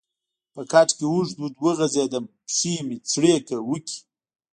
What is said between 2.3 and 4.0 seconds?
پښې مې څړیکه وکړې.